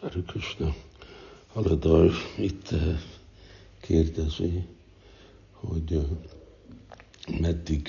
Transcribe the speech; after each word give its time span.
Hare 0.00 0.22
Krishna. 0.26 0.74
Haladar 1.52 2.10
itt 2.36 2.70
eh, 2.70 3.00
kérdezi, 3.80 4.64
hogy 5.52 5.92
eh, 5.92 6.02
meddig 7.40 7.88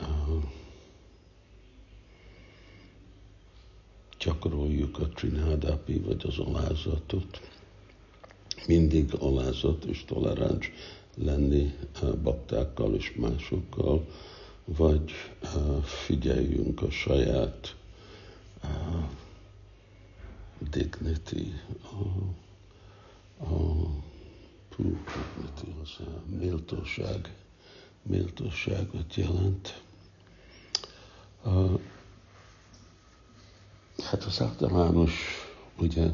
uh, 0.00 0.42
gyakoroljuk 4.18 4.98
a 4.98 5.08
trinádápi, 5.08 5.98
vagy 5.98 6.24
az 6.26 6.38
alázatot. 6.38 7.40
Mindig 8.66 9.14
alázat 9.18 9.84
és 9.84 10.04
toleráns 10.04 10.72
lenni 11.14 11.74
baktákkal 12.22 12.94
és 12.94 13.14
másokkal, 13.16 14.06
vagy 14.64 15.10
figyeljünk 15.84 16.82
a 16.82 16.90
saját 16.90 17.76
dignity, 20.70 21.52
a, 21.82 21.96
a 23.44 23.88
dignity, 24.76 25.74
az 25.82 26.06
a 26.06 26.22
méltóság, 26.38 27.34
méltóságot 28.02 29.14
jelent. 29.14 29.82
A, 31.44 31.50
hát 34.02 34.24
az 34.24 34.40
általános, 34.40 35.12
ugye, 35.78 36.10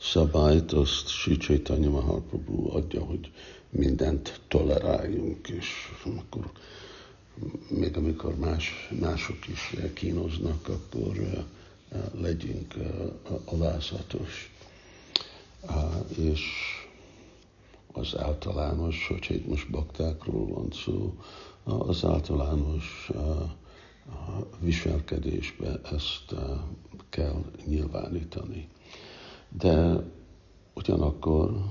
szabályt 0.00 0.72
azt 0.72 1.08
Sri 1.08 1.36
Chaitanya 1.36 1.90
Mahaprabhu 1.90 2.76
adja, 2.76 3.04
hogy 3.04 3.32
mindent 3.70 4.40
toleráljunk, 4.48 5.48
és 5.48 5.68
akkor 6.04 6.50
még 7.68 7.96
amikor 7.96 8.36
más, 8.36 8.88
mások 9.00 9.48
is 9.48 9.74
kínoznak, 9.94 10.68
akkor 10.68 11.44
legyünk 12.20 12.74
alázatos. 13.44 14.52
És 16.16 16.42
az 17.92 18.16
általános, 18.18 19.06
hogyha 19.06 19.34
itt 19.34 19.46
most 19.46 19.70
baktákról 19.70 20.46
van 20.46 20.68
szó, 20.84 21.14
az 21.64 22.04
általános 22.04 23.10
viselkedésbe 24.60 25.80
ezt 25.92 26.34
kell 27.08 27.44
nyilvánítani. 27.66 28.68
De 29.48 30.02
ugyanakkor 30.74 31.62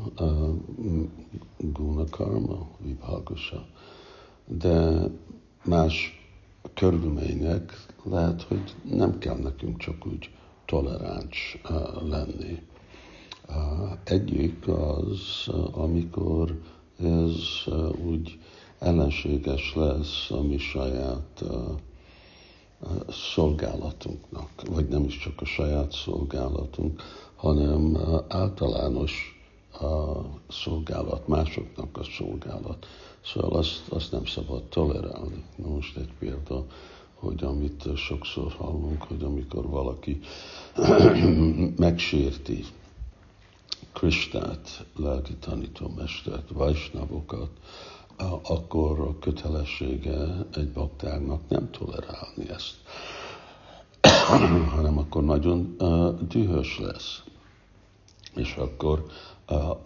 guna 1.58 2.06
karma, 2.10 2.68
vibhagosa, 2.80 3.68
de 4.46 5.04
más 5.64 6.25
körülmények 6.74 7.86
lehet, 8.04 8.42
hogy 8.42 8.76
nem 8.84 9.18
kell 9.18 9.38
nekünk 9.38 9.78
csak 9.78 10.06
úgy 10.06 10.30
toleráns 10.66 11.62
lenni. 12.10 12.62
Egyik 14.04 14.68
az, 14.68 15.48
amikor 15.72 16.62
ez 17.00 17.74
úgy 18.06 18.40
ellenséges 18.80 19.74
lesz 19.76 20.32
a 20.32 20.42
mi 20.42 20.58
saját 20.58 21.44
szolgálatunknak, 23.10 24.50
vagy 24.70 24.88
nem 24.88 25.04
is 25.04 25.18
csak 25.18 25.42
a 25.42 25.46
saját 25.46 25.92
szolgálatunk, 25.92 27.02
hanem 27.36 27.98
általános 28.28 29.35
a 29.82 30.26
szolgálat, 30.50 31.28
másoknak 31.28 31.98
a 31.98 32.04
szolgálat. 32.04 32.86
Szóval 33.26 33.60
azt, 33.60 33.88
azt 33.90 34.12
nem 34.12 34.26
szabad 34.26 34.64
tolerálni. 34.64 35.44
Na 35.56 35.68
most 35.68 35.98
egy 35.98 36.12
példa, 36.20 36.66
hogy 37.14 37.44
amit 37.44 37.98
sokszor 37.98 38.52
hallunk, 38.52 39.04
hogy 39.04 39.24
amikor 39.24 39.70
valaki 39.70 40.20
megsérti 41.78 42.66
Kristát, 43.94 44.86
lelki 44.96 45.34
tanítómestert, 45.36 46.50
vajsnavokat, 46.50 47.50
akkor 48.44 49.00
a 49.00 49.20
kötelessége 49.20 50.46
egy 50.54 50.72
baktágnak 50.72 51.42
nem 51.50 51.72
tolerálni 51.72 52.50
ezt, 52.50 52.76
hanem 54.76 54.98
akkor 54.98 55.24
nagyon 55.24 55.76
dühös 56.30 56.80
lesz. 56.80 57.24
És 58.36 58.56
akkor 58.56 59.06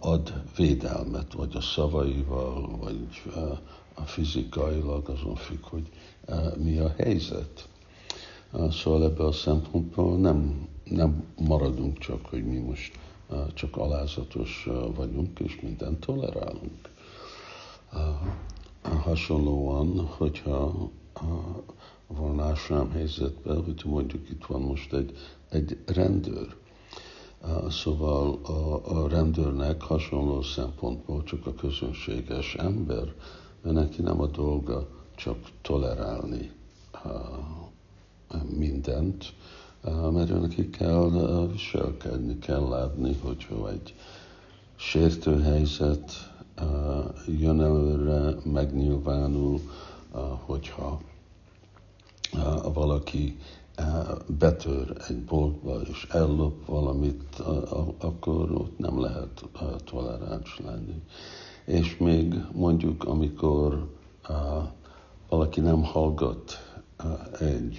ad 0.00 0.42
védelmet, 0.56 1.32
vagy 1.32 1.56
a 1.56 1.60
szavaival, 1.60 2.76
vagy 2.80 3.08
a 3.94 4.02
fizikailag, 4.02 5.08
azon 5.08 5.34
függ, 5.34 5.62
hogy 5.62 5.88
mi 6.56 6.78
a 6.78 6.94
helyzet. 6.96 7.68
Szóval 8.70 9.04
ebből 9.04 9.26
a 9.26 9.32
szempontból 9.32 10.16
nem, 10.16 10.68
nem 10.84 11.24
maradunk 11.38 11.98
csak, 11.98 12.26
hogy 12.26 12.44
mi 12.44 12.58
most 12.58 12.98
csak 13.54 13.76
alázatos 13.76 14.68
vagyunk, 14.94 15.38
és 15.38 15.60
mindent 15.60 16.00
tolerálunk. 16.06 16.90
Hasonlóan, 18.82 20.06
hogyha 20.16 20.90
ásrám 22.38 22.90
helyzetben, 22.90 23.64
hogy 23.64 23.82
mondjuk 23.84 24.30
itt 24.30 24.44
van 24.46 24.60
most 24.60 24.92
egy, 24.92 25.16
egy 25.48 25.78
rendőr, 25.86 26.56
Szóval 27.70 28.38
a, 28.42 28.90
a 28.98 29.08
rendőrnek 29.08 29.82
hasonló 29.82 30.42
szempontból 30.42 31.22
csak 31.22 31.46
a 31.46 31.54
közönséges 31.54 32.54
ember, 32.54 33.14
mert 33.62 33.74
neki 33.76 34.02
nem 34.02 34.20
a 34.20 34.26
dolga 34.26 34.86
csak 35.16 35.36
tolerálni 35.62 36.50
mindent, 38.56 39.32
mert 40.12 40.40
neki 40.40 40.70
kell 40.70 41.10
viselkedni, 41.52 42.38
kell 42.38 42.68
látni, 42.68 43.14
hogyha 43.22 43.70
egy 43.70 43.94
sértő 44.76 45.40
helyzet 45.40 46.12
jön 47.26 47.60
előre, 47.60 48.34
megnyilvánul, 48.44 49.60
hogyha 50.44 51.00
valaki 52.72 53.38
betör 54.38 54.96
egy 55.08 55.24
boltba 55.24 55.80
és 55.80 56.06
ellop 56.10 56.66
valamit, 56.66 57.38
akkor 57.98 58.52
ott 58.52 58.78
nem 58.78 59.00
lehet 59.00 59.44
toleráns 59.84 60.58
lenni. 60.64 61.02
És 61.64 61.96
még 61.96 62.34
mondjuk, 62.52 63.04
amikor 63.04 63.88
valaki 65.28 65.60
nem 65.60 65.82
hallgat 65.82 66.52
egy 67.40 67.78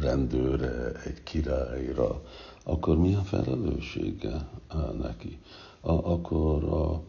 rendőre, 0.00 0.92
egy 1.04 1.22
királyra, 1.22 2.22
akkor 2.64 2.98
mi 2.98 3.14
a 3.14 3.20
felelőssége 3.20 4.48
neki? 5.00 5.38
Akkor 5.80 6.64
a, 6.64 7.02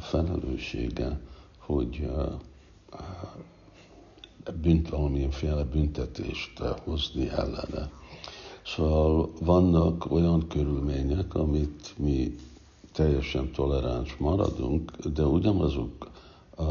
felelőssége, 0.00 1.20
hogy 1.58 2.10
bünt, 4.62 4.88
valamilyenféle 4.88 5.64
büntetést 5.64 6.58
hozni 6.84 7.28
ellene. 7.28 7.90
Szóval 8.66 9.30
vannak 9.40 10.10
olyan 10.12 10.46
körülmények, 10.48 11.34
amit 11.34 11.94
mi 11.96 12.36
teljesen 12.92 13.52
toleráns 13.52 14.16
maradunk, 14.16 14.96
de 14.96 15.22
ugyanazok 15.22 16.10
a, 16.56 16.62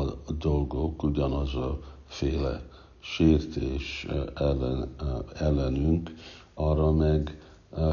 a 0.00 0.16
dolgok, 0.38 1.02
ugyanaz 1.02 1.54
a 1.54 1.78
féle 2.06 2.62
sértés 2.98 4.06
ellen, 4.34 4.94
ellenünk, 5.34 6.14
arra 6.54 6.92
meg 6.92 7.40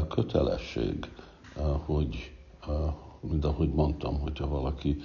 kötelesség, 0.08 1.10
hogy, 1.84 2.32
mint 3.20 3.44
ahogy 3.44 3.72
mondtam, 3.72 4.20
hogyha 4.20 4.48
valaki 4.48 4.96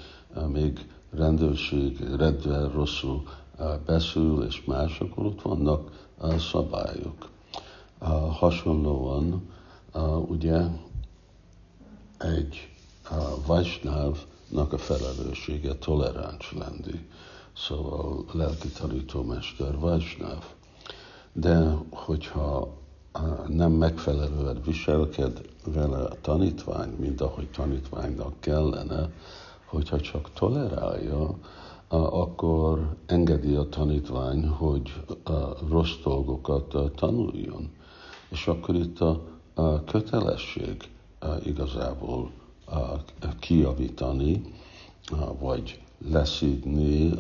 még 0.48 0.88
rendőrség 1.12 2.00
redvel 2.18 2.70
rosszul 2.70 3.24
beszül 3.86 4.44
és 4.44 4.64
más, 4.66 5.02
ott 5.16 5.42
vannak 5.42 6.08
szabályok. 6.52 7.30
Hasonlóan 8.32 9.50
ugye 10.28 10.62
egy 12.18 12.70
Vajsnávnak 13.46 14.74
a 14.74 14.78
felelőssége 14.78 15.76
toleráns 15.76 16.54
lenni, 16.58 17.08
szóval 17.58 18.26
lelki 18.34 18.68
tanítómester 18.68 19.80
Vajsnáv. 19.80 20.44
De 21.34 21.76
hogyha 21.90 22.78
nem 23.48 23.72
megfelelően 23.72 24.62
viselked 24.66 25.42
vele 25.66 25.98
a 25.98 26.22
tanítvány, 26.22 26.90
mint 27.00 27.22
ahogy 27.22 27.48
tanítványnak 27.48 28.34
kellene, 28.40 29.10
hogyha 29.66 30.00
csak 30.00 30.34
tolerálja, 30.34 31.36
akkor 31.98 32.96
engedi 33.06 33.56
a 33.56 33.70
tanítvány, 33.70 34.48
hogy 34.48 34.94
rossz 35.70 35.96
dolgokat 36.04 36.76
tanuljon. 36.96 37.70
És 38.30 38.48
akkor 38.48 38.76
itt 38.76 39.00
a, 39.00 39.24
kötelesség 39.86 40.90
igazából 41.44 42.32
kiavítani, 43.40 44.42
vagy 45.40 45.82
leszídni, 46.12 47.12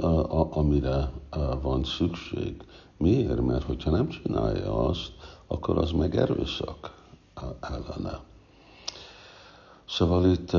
amire 0.49 1.11
van 1.61 1.83
szükség. 1.83 2.63
Miért? 2.97 3.41
Mert 3.41 3.63
hogyha 3.63 3.91
nem 3.91 4.07
csinálja 4.07 4.85
azt, 4.85 5.11
akkor 5.47 5.77
az 5.77 5.91
meg 5.91 6.15
erőszak 6.15 6.93
ellene. 7.59 8.19
Szóval 9.87 10.25
itt 10.25 10.51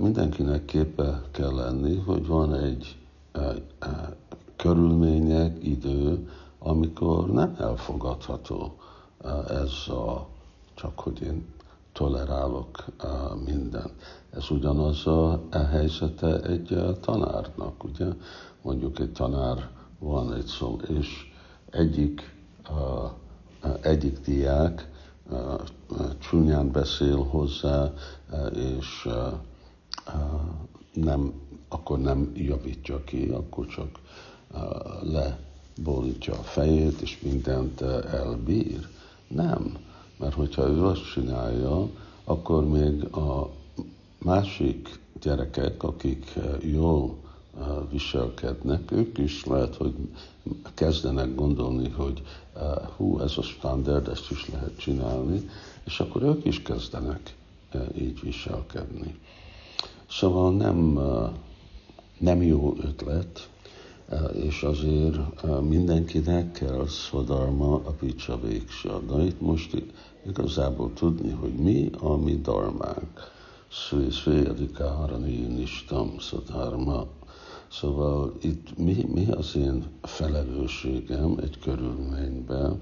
mindenkinek 0.00 0.64
képe 0.64 1.22
kell 1.30 1.54
lenni, 1.54 1.96
hogy 1.96 2.26
van 2.26 2.54
egy 2.54 2.96
körülmények, 4.56 5.64
idő, 5.64 6.28
amikor 6.58 7.30
nem 7.32 7.54
elfogadható 7.58 8.76
ez 9.48 9.88
a, 9.88 10.26
csak 10.74 10.98
hogy 11.00 11.20
én 11.22 11.46
tolerálok 11.92 12.84
mindent. 13.44 13.92
Ez 14.30 14.50
ugyanaz 14.50 15.06
a, 15.06 15.32
a 15.50 15.58
helyzete 15.70 16.40
egy 16.40 16.96
tanárnak, 17.00 17.84
ugye? 17.84 18.06
Mondjuk 18.62 18.98
egy 18.98 19.12
tanár 19.12 19.70
van 19.98 20.34
egy 20.34 20.46
szó, 20.46 20.78
és 20.88 21.32
egyik, 21.70 22.34
egyik 23.80 24.18
diák 24.18 24.90
csúnyán 26.18 26.70
beszél 26.70 27.24
hozzá, 27.24 27.92
és 28.54 29.08
nem, 31.02 31.32
akkor 31.68 31.98
nem 31.98 32.32
javítja 32.34 33.04
ki, 33.04 33.28
akkor 33.28 33.66
csak 33.66 33.98
leborítja 35.02 36.32
a 36.32 36.42
fejét, 36.42 37.00
és 37.00 37.20
mindent 37.20 37.80
elbír. 37.80 38.88
Nem, 39.28 39.76
mert 40.16 40.34
hogyha 40.34 40.68
ő 40.68 40.84
azt 40.84 41.12
csinálja, 41.12 41.88
akkor 42.24 42.68
még 42.68 43.04
a 43.04 43.50
másik 44.18 44.98
gyerekek, 45.20 45.82
akik 45.82 46.32
jól 46.60 47.16
viselkednek, 47.90 48.90
ők 48.92 49.18
is 49.18 49.44
lehet, 49.44 49.74
hogy 49.76 49.94
kezdenek 50.74 51.34
gondolni, 51.34 51.88
hogy 51.88 52.22
hú, 52.96 53.20
ez 53.20 53.32
a 53.36 53.42
standard, 53.42 54.08
ezt 54.08 54.30
is 54.30 54.48
lehet 54.48 54.78
csinálni, 54.78 55.50
és 55.84 56.00
akkor 56.00 56.22
ők 56.22 56.44
is 56.44 56.62
kezdenek 56.62 57.34
így 57.98 58.20
viselkedni. 58.22 59.18
Szóval 60.10 60.52
nem, 60.52 61.00
nem 62.18 62.42
jó 62.42 62.74
ötlet, 62.82 63.48
és 64.32 64.62
azért 64.62 65.18
mindenkinek 65.68 66.52
kell 66.52 66.86
szadarma 66.86 67.74
a 67.74 67.90
picsa 67.90 68.40
végső. 68.40 68.90
Na 69.08 69.22
itt 69.22 69.40
most 69.40 69.82
igazából 70.26 70.92
tudni, 70.92 71.30
hogy 71.30 71.54
mi 71.54 71.90
a 72.00 72.16
mi 72.16 72.40
darmánk. 72.40 73.36
Szvé, 73.70 74.10
szvé, 74.10 74.44
adikárani, 74.44 75.36
nistam, 75.36 76.12
Szóval 77.70 78.32
itt 78.40 78.78
mi, 78.78 79.04
mi 79.14 79.30
az 79.30 79.56
én 79.56 79.84
felelősségem 80.02 81.38
egy 81.42 81.58
körülményben, 81.58 82.80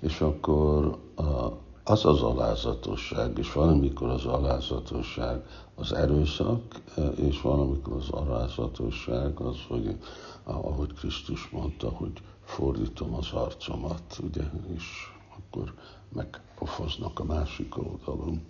és 0.00 0.20
akkor 0.20 0.98
a, 1.14 1.52
az 1.84 2.04
az 2.04 2.22
alázatosság, 2.22 3.38
és 3.38 3.52
valamikor 3.52 4.08
az 4.08 4.24
alázatosság 4.24 5.42
az 5.74 5.92
erőszak, 5.92 6.80
és 7.16 7.40
valamikor 7.40 7.92
az 7.96 8.08
alázatosság 8.10 9.40
az, 9.40 9.56
hogy 9.68 9.96
ahogy 10.44 10.92
Krisztus 10.94 11.48
mondta, 11.50 11.88
hogy 11.88 12.12
fordítom 12.44 13.14
az 13.14 13.30
arcomat, 13.32 14.20
ugye, 14.22 14.42
és 14.74 14.84
akkor 15.36 15.74
megpofoznak 16.12 17.18
a 17.20 17.24
másik 17.24 17.74
oldalon. 17.78 18.42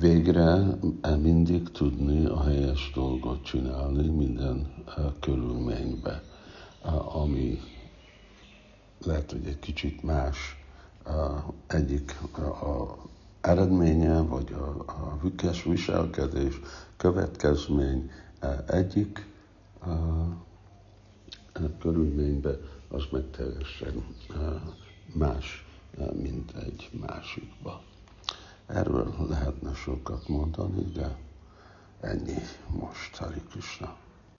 Végre 0.00 0.78
mindig 1.20 1.70
tudni 1.70 2.24
a 2.26 2.42
helyes 2.42 2.90
dolgot 2.94 3.42
csinálni 3.42 4.08
minden 4.08 4.84
körülménybe, 5.20 6.22
ami 7.14 7.58
lehet, 9.04 9.30
hogy 9.30 9.46
egy 9.46 9.58
kicsit 9.58 10.02
más 10.02 10.64
egyik 11.66 12.16
a 12.36 12.96
eredménye, 13.40 14.20
vagy 14.20 14.52
a, 14.52 14.82
a 14.86 15.18
hükes 15.22 15.62
viselkedés, 15.62 16.60
következmény 16.96 18.10
egyik 18.66 19.26
körülménybe, 21.78 22.50
az 22.88 23.02
meg 23.10 23.30
teljesen 23.30 24.04
más, 25.14 25.66
mint 26.12 26.52
egy 26.56 26.90
másikba. 27.06 27.82
Erről 28.66 29.14
lehetne 29.28 29.74
sokat 29.74 30.28
mondani, 30.28 30.82
de 30.82 31.16
ennyi 32.00 32.34
most, 32.80 33.16
Hari 33.16 33.40
Krishna. 33.50 33.96